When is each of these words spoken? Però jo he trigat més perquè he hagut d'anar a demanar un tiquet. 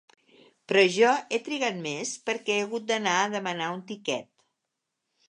Però 0.71 0.85
jo 0.93 1.11
he 1.17 1.39
trigat 1.47 1.77
més 1.83 2.13
perquè 2.29 2.55
he 2.55 2.63
hagut 2.69 2.87
d'anar 2.93 3.13
a 3.19 3.29
demanar 3.37 3.69
un 3.77 3.85
tiquet. 3.93 4.29